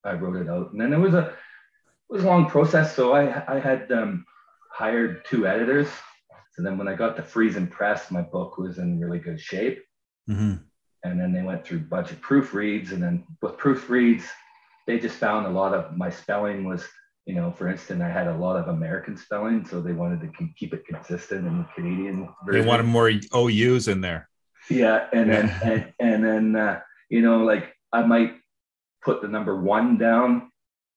[0.04, 1.24] i wrote it out and then it was a
[2.08, 3.22] it was a long process so i
[3.56, 4.24] i had um
[4.70, 5.88] hired two editors
[6.56, 9.82] so then when i got the FriesenPress my book was in really good shape
[10.28, 10.60] Mhm.
[11.04, 14.24] and then they went through a bunch of proofreads and then with proofreads
[14.86, 16.84] they just found a lot of my spelling was
[17.26, 20.28] you know for instance i had a lot of american spelling so they wanted to
[20.28, 24.28] ke- keep it consistent in the canadian They wanted more OUs in there.
[24.68, 28.34] Yeah, and then and, and then uh, you know, like I might
[29.04, 30.50] put the number one down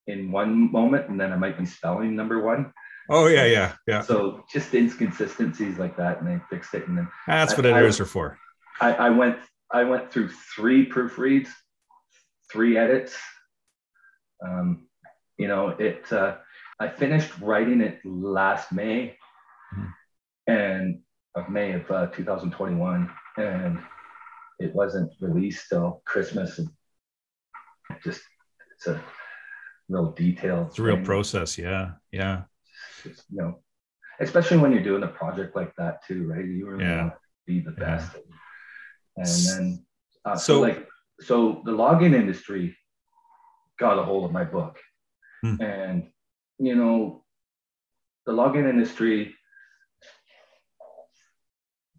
[0.08, 2.74] in one moment, and then I might be spelling number one.
[3.10, 4.02] Oh yeah, yeah, yeah.
[4.02, 6.88] So just inconsistencies like that, and they fixed it.
[6.88, 8.38] And then That's what I- editors are for.
[8.82, 9.38] I, I went
[9.72, 11.50] I went through three proofreads,
[12.52, 13.16] three edits.
[14.46, 14.88] Um,
[15.38, 16.12] you know, it.
[16.12, 16.38] Uh,
[16.80, 19.18] I finished writing it last May,
[19.76, 19.94] Mhm.
[20.48, 21.02] and
[21.36, 23.80] of May of uh, 2021, and
[24.60, 26.58] it wasn't released till Christmas.
[26.60, 26.70] And
[28.04, 28.22] just
[28.76, 29.02] it's a
[29.90, 30.68] real detailed.
[30.68, 31.06] It's a real thing.
[31.06, 31.58] process.
[31.58, 32.44] Yeah, yeah.
[33.06, 33.60] You know,
[34.20, 36.46] especially when you're doing a project like that too, right?
[36.46, 37.02] You really Yeah.
[37.04, 37.78] want to be the Yeah.
[37.78, 38.16] best.
[39.18, 39.86] And then,
[40.26, 40.88] uh, So- so, like,
[41.20, 42.78] so the login industry
[43.78, 44.80] got a hold of my book,
[45.42, 45.62] Hmm.
[45.62, 46.12] and
[46.58, 47.26] you know,
[48.26, 49.36] the login industry.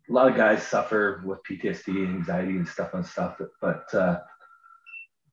[0.09, 4.21] A lot of guys suffer with PTSD, anxiety, and stuff and stuff, but uh,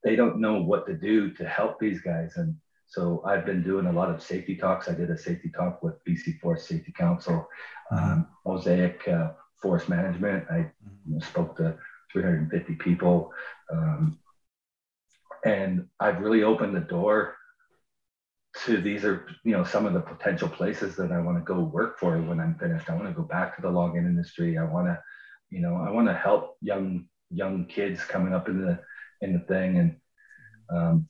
[0.03, 2.37] they don't know what to do to help these guys.
[2.37, 2.55] And
[2.87, 4.87] so I've been doing a lot of safety talks.
[4.87, 7.47] I did a safety talk with BC Forest Safety Council,
[7.91, 10.45] um, Mosaic uh, Forest Management.
[10.49, 10.71] I
[11.19, 11.77] spoke to
[12.13, 13.33] 350 people.
[13.71, 14.19] Um,
[15.45, 17.35] and I've really opened the door
[18.65, 21.59] to these are, you know, some of the potential places that I want to go
[21.59, 22.89] work for when I'm finished.
[22.89, 24.57] I want to go back to the login industry.
[24.57, 24.99] I want to,
[25.49, 28.79] you know, I want to help young, young kids coming up in the,
[29.21, 29.77] in the thing.
[29.77, 29.95] And,
[30.69, 31.07] um,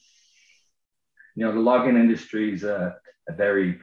[1.37, 2.95] you know, the login industry is a,
[3.29, 3.79] a very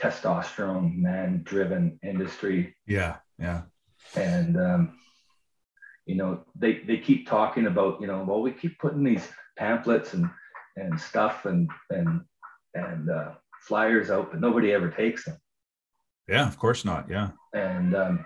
[0.00, 3.62] testosterone man driven industry Yeah, yeah.
[4.14, 4.98] and um,
[6.06, 9.26] you know they they keep talking about you know well we keep putting these
[9.58, 10.30] pamphlets and
[10.76, 12.20] and stuff and and
[12.74, 15.36] and uh, flyers out but nobody ever takes them
[16.28, 17.10] Yeah, of course not.
[17.10, 17.30] Yeah.
[17.52, 18.24] and um,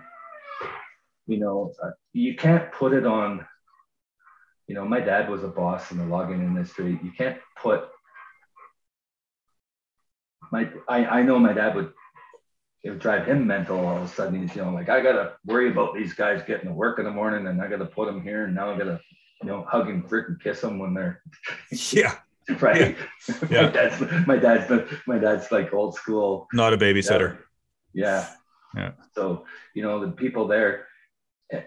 [1.25, 3.43] you know uh, you can't put it on
[4.67, 7.89] you know my dad was a boss in the logging industry you can't put
[10.53, 10.63] my
[10.95, 11.91] I, I know my dad would
[12.83, 15.25] it would drive him mental all of a sudden he's you know like i gotta
[15.51, 18.21] worry about these guys getting to work in the morning and i gotta put them
[18.29, 18.99] here and now i gotta
[19.41, 21.15] you know hug and freaking kiss them when they're
[22.01, 22.15] Yeah.
[22.59, 22.95] right
[23.49, 23.61] Yeah.
[23.67, 27.37] my dad's my dad's the, my dad's like old school Not a babysitter.
[27.93, 28.27] yeah.
[28.75, 28.91] Yeah.
[29.15, 30.87] So, you know, the people there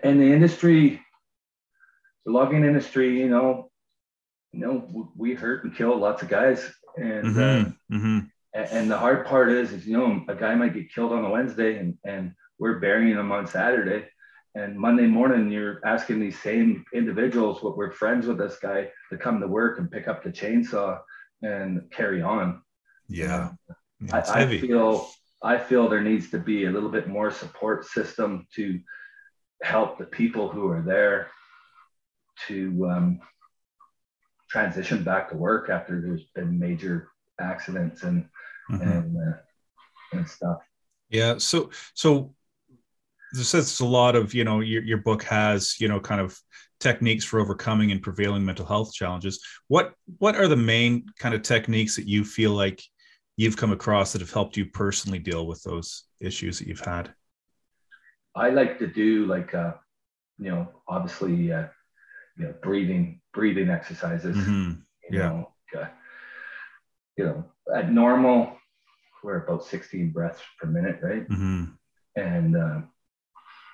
[0.03, 1.01] and the industry,
[2.25, 3.70] the logging industry, you know,
[4.53, 6.61] you know, we hurt and kill lots of guys.
[6.96, 8.18] And, uh, hmm
[8.56, 11.12] hmm a- and the hard part is, is, you know, a guy might get killed
[11.12, 14.08] on a Wednesday and, and we're burying him on Saturday.
[14.54, 19.18] And Monday morning, you're asking these same individuals, what we're friends with this guy, to
[19.18, 20.98] come to work and pick up the chainsaw
[21.42, 22.62] and carry on.
[23.08, 23.52] Yeah.
[24.00, 25.10] Yeah, I, I feel
[25.42, 28.80] I feel there needs to be a little bit more support system to
[29.62, 31.28] help the people who are there
[32.48, 33.20] to um,
[34.50, 37.08] transition back to work after there's been major
[37.40, 38.28] accidents and
[38.70, 38.81] Mhm.
[38.81, 40.59] and uh, and stuff.
[41.09, 41.38] Yeah.
[41.38, 42.35] So, so
[43.33, 46.38] this is a lot of, you know, your, your book has, you know, kind of
[46.81, 49.44] techniques for overcoming and prevailing mental health challenges.
[49.68, 52.83] What, what are the main kind of techniques that you feel like
[53.37, 57.12] you've come across that have helped you personally deal with those issues that you've had?
[58.35, 59.74] I like to do like, uh,
[60.38, 61.66] you know, obviously, uh,
[62.37, 64.37] you know, breathing, breathing exercises.
[64.37, 64.81] Mm-hmm.
[65.11, 65.29] You Yeah.
[65.29, 65.87] know, uh,
[67.16, 68.57] you know, at normal,
[69.22, 71.29] we're about 16 breaths per minute, right?
[71.29, 71.64] Mm-hmm.
[72.16, 72.81] And uh,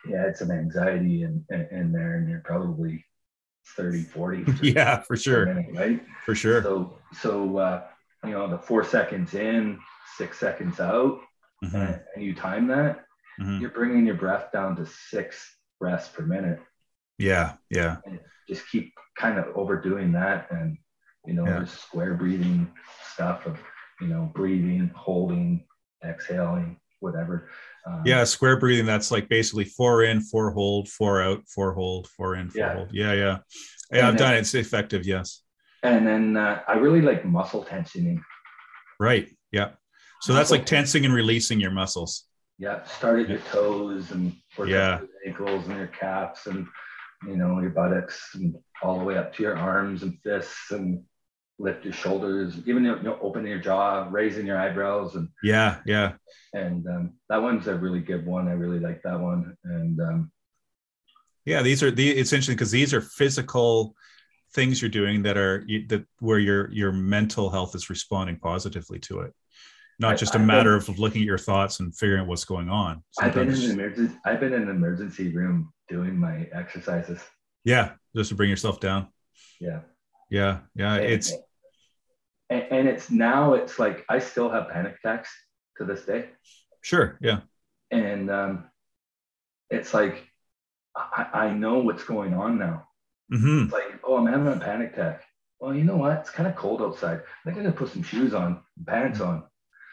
[0.09, 3.05] yeah, it's some anxiety in, in, in there, and you're probably
[3.77, 5.47] 30, 40 per Yeah, for sure.
[5.47, 6.03] minute, right?
[6.25, 6.63] For sure.
[6.63, 7.83] So, so uh,
[8.25, 9.79] you know, the four seconds in,
[10.17, 11.21] six seconds out,
[11.65, 11.75] Mhm.
[11.75, 13.05] and, and you time that,
[13.41, 13.61] Mhm.
[13.61, 16.61] you're bringing your breath down to six breaths per minute.
[17.19, 17.55] Yeah.
[17.71, 17.99] Yeah.
[18.05, 20.77] And just keep kind of overdoing that, and
[21.25, 21.65] you know, Yeah.
[21.65, 22.69] square breathing
[23.13, 23.61] stuff of
[24.03, 25.65] you know, breathing, holding,
[26.05, 27.49] exhaling, whatever.
[27.87, 28.25] Um, Yeah.
[28.25, 28.87] Square breathing.
[28.87, 32.75] That's like basically four in, four hold, four out, four hold, four in, four Yeah.
[32.75, 32.91] hold.
[32.93, 33.13] Yeah.
[33.13, 33.39] Yeah.
[33.93, 33.99] Yeah.
[34.05, 34.39] I've And done it.
[34.39, 35.07] It's effective.
[35.07, 35.43] Yes.
[35.83, 38.21] And then uh, I really like muscle tensioning.
[39.01, 39.29] Right.
[39.53, 39.71] Yeah.
[40.21, 42.27] So that's like tensing and releasing your muscles.
[42.59, 44.95] Yeah, start at your toes and work Yeah.
[44.95, 46.67] up your ankles and your calves and
[47.27, 51.03] you know your buttocks and all the way up to your arms and fists and
[51.59, 55.81] lift your shoulders, even you know, open your jaw, raising your eyebrows and Yeah.
[55.87, 56.13] Yeah.
[56.53, 58.49] and um, that one's a really good one.
[58.49, 59.57] I really like that one.
[59.65, 60.33] And um,
[61.45, 61.63] Yeah.
[61.63, 63.95] These are the, it's interesting because these are physical
[64.55, 69.21] things you're doing that are that where your, your mental health is responding positively to
[69.21, 69.33] it.
[69.99, 72.69] Not just a matter been- of looking at your thoughts and figuring out what's going
[72.69, 73.05] on.
[73.21, 74.17] I've been in an emergency.
[74.25, 77.21] I've been in an emergency room doing my exercises.
[77.65, 77.93] yeah.
[78.17, 79.09] Just to bring yourself down.
[79.61, 79.81] Yeah,
[80.33, 80.61] Yeah.
[80.75, 80.95] Yeah.
[80.95, 81.33] and, It's,
[82.49, 85.31] and, and it's now it's like I still have panic attacks
[85.77, 86.31] to this day.
[86.81, 87.19] sure.
[87.21, 87.41] Yeah.
[87.91, 88.65] and um,
[89.71, 90.27] it's like
[90.97, 92.89] I, I know what's going on now.
[93.33, 93.65] Mm-hmm.
[93.65, 95.23] It's like, oh, I'm having a panic attack.
[95.61, 96.19] Well, you know what?
[96.19, 97.21] It's kind of cold outside.
[97.21, 99.45] I think I'm gonna put some shoes on, pants on.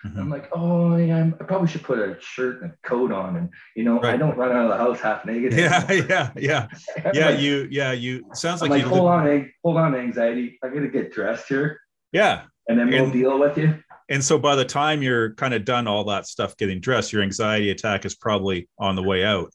[0.04, 3.12] And I'm like, oh, yeah, I'm- I probably should put a shirt and a coat
[3.12, 5.54] on, and you know, I don't run out of the house half naked.
[5.54, 5.92] Yeah.
[5.92, 6.32] Yeah.
[6.38, 6.68] Yeah.
[7.14, 7.30] Yeah.
[7.32, 7.92] like, You, yeah.
[7.92, 10.58] You sounds like, like, you, hold on, hold on, anxiety.
[10.64, 11.82] I'm gonna get dressed here,
[12.14, 12.44] yeah.
[12.70, 13.76] and then we'll And- deal with you.
[14.12, 17.22] And so by the time you're kind of done all that stuff getting dressed, your
[17.22, 19.54] anxiety attack is probably on the way out.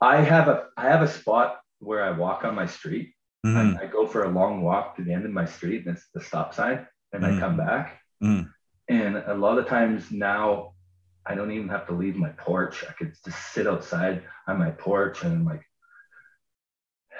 [0.00, 3.12] I have a I have a spot where I walk on my street.
[3.46, 3.78] Mhm.
[3.78, 6.06] I, I go for a long walk to the end of my street, and it's
[6.14, 7.36] the stop sign, and Mm.
[7.36, 8.00] I come back.
[8.24, 8.50] Mm.
[8.88, 10.72] And a lot of times now,
[11.26, 12.84] I don't even have to leave my porch.
[12.88, 15.62] I could just sit outside on my porch and I'm like,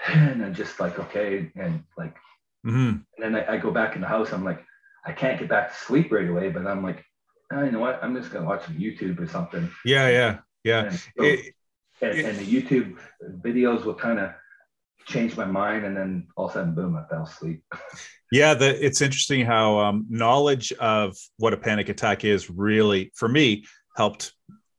[0.09, 1.50] and I'm just like, okay.
[1.57, 2.16] And like,
[2.64, 3.05] Mhm.
[3.16, 4.33] and then I, I go back in the house.
[4.33, 4.64] I'm like,
[5.05, 7.05] I can't get back to sleep right away, but I'm like,
[7.52, 7.98] oh, you know what?
[8.02, 9.70] I'm just going to watch some YouTube or something.
[9.85, 10.09] Yeah.
[10.09, 10.38] Yeah.
[10.64, 10.83] Yeah.
[10.85, 11.55] And, so- It-
[12.02, 12.98] and, and the YouTube
[13.40, 14.33] videos will kind of
[15.07, 15.85] change my mind.
[15.87, 17.62] And then all of a sudden, boom, I fell asleep.
[18.33, 23.29] Yeah, the, it's interesting how um, knowledge of what a panic attack is really, for
[23.29, 23.65] me,
[23.97, 24.33] helped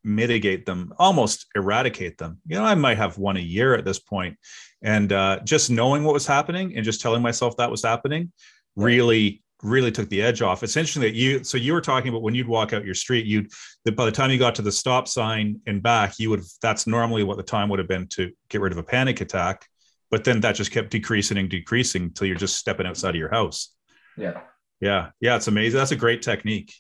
[0.03, 2.39] mitigate them, almost eradicate them.
[2.45, 4.37] You know, I might have one a year at this point,
[4.81, 8.31] and uh, just knowing what was happening and just telling myself that was happening
[8.75, 10.61] really, really took the edge off.
[10.61, 11.43] It's interesting that you.
[11.43, 13.49] So you were talking about when you'd walk out your street, you'd
[13.85, 16.43] that by the time you got to the stop sign and back, you would.
[16.61, 19.65] That's normally what the time would have been to get rid of a panic attack
[20.11, 23.29] but then that just kept decreasing and decreasing until you're just stepping outside of your
[23.31, 23.73] house.
[24.17, 24.41] Yeah.
[24.79, 25.77] Yeah, yeah, it's amazing.
[25.79, 26.73] That's a great technique.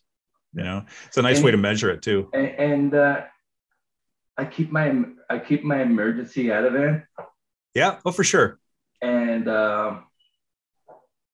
[0.53, 2.29] You know, it's a nice way to measure it too.
[2.33, 3.21] And, and uh,
[4.37, 7.03] I keep my I keep my emergency out of it.
[7.73, 8.59] Yeah, oh for sure.
[9.01, 10.03] and um,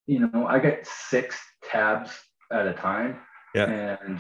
[0.08, 2.12] you know i get six tabs
[2.52, 3.18] at a time
[3.56, 3.70] Yeah.
[4.04, 4.20] and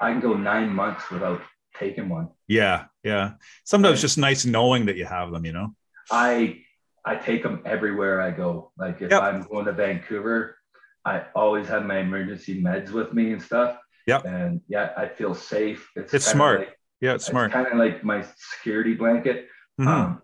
[0.00, 1.40] i can go nine months without
[1.76, 3.32] taking one Yeah, yeah.
[3.64, 5.44] Sometimes it's just nice knowing that you have them.
[5.44, 5.74] You know.
[6.10, 6.60] i
[7.04, 9.22] i take them everywhere i go like if Yep.
[9.22, 10.56] i'm going to vancouver
[11.04, 14.20] i always have my emergency meds with me and stuff Yeah.
[14.24, 16.58] and yeah i feel safe It's kinda smart.
[16.60, 17.52] like- Yeah, it's smart.
[17.52, 18.24] kind of like my
[18.56, 19.48] security blanket
[19.80, 19.86] Mhm.
[19.86, 20.22] um,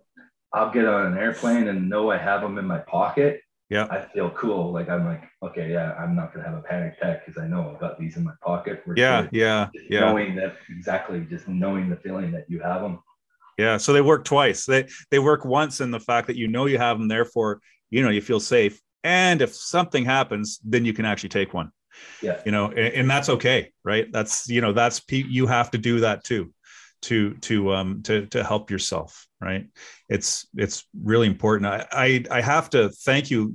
[0.53, 3.41] I'll get on an airplane and know I have them in my pocket.
[3.71, 3.89] Yeah.
[3.91, 4.71] I feel cool.
[4.73, 7.71] Like I'm like, okay, yeah, I'm not gonna have a panic attack because I know
[7.73, 8.83] I've got these in my pocket.
[8.87, 9.31] We're yeah, good.
[9.33, 13.01] yeah, Just yeah, Knowing that exactly, just knowing the feeling that you have them.
[13.59, 13.77] Yeah.
[13.77, 14.67] So they work twice.
[14.67, 18.03] They they work once in the fact that you know you have them, therefore you
[18.03, 18.81] know you feel safe.
[19.03, 21.71] And if something happens, then you can actually take one.
[22.21, 22.41] Yeah.
[22.45, 26.01] you know and, and that's okay right that's you know that's you have to do
[26.01, 26.53] that too
[27.03, 29.69] to to um to to help yourself right
[30.09, 33.55] it's it's really important i i, I have to thank you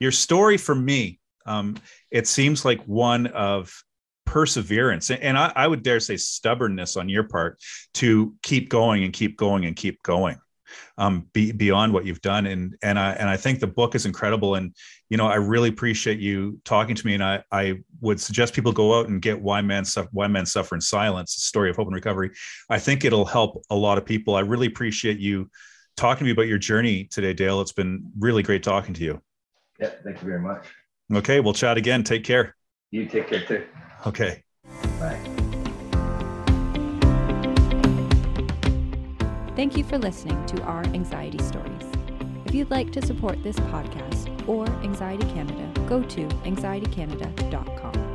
[0.00, 1.76] your story for me um
[2.10, 3.72] it seems like one of
[4.26, 7.58] perseverance and I, I would dare say stubbornness on your part
[7.94, 10.38] to keep going and keep going and keep going
[10.98, 12.46] um, be, beyond what you've done.
[12.46, 14.54] And and I and I think the book is incredible.
[14.54, 14.74] And
[15.08, 17.14] you know, I really appreciate you talking to me.
[17.14, 20.46] And I I would suggest people go out and get Why Men Suffer Why Men
[20.46, 22.30] Suffer in Silence: a Story of Hope and Recovery.
[22.68, 24.34] I think it'll help a lot of people.
[24.34, 25.50] I really appreciate you
[25.96, 27.60] talking to me about your journey today, Dale.
[27.60, 29.20] It's been really great talking to you.
[29.78, 30.66] Yeah, thank you very much.
[31.14, 32.02] Okay, we'll chat again.
[32.02, 32.55] Take care.
[32.90, 33.64] You take care too.
[34.06, 34.42] Okay.
[35.00, 35.18] Bye.
[39.56, 41.90] Thank you for listening to our Anxiety Stories.
[42.44, 48.05] If you'd like to support this podcast or Anxiety Canada, go to anxietycanada.com.